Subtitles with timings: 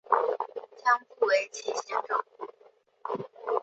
[0.83, 2.17] 将不讳其嫌者
[3.03, 3.19] 乎？